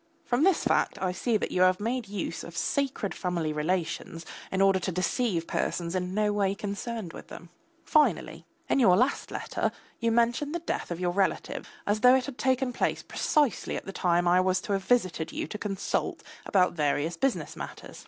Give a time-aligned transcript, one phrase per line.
[0.25, 4.59] From this fact I see that you have made use of sacred family relations in
[4.59, 7.49] order to deceive persons in no way concerned with them.
[7.85, 12.25] Finally, in your last letter you mention the death of your relatives as though it
[12.25, 15.59] had taken place precisely at the time when I was to have visited you to
[15.59, 17.99] consult about various business matters.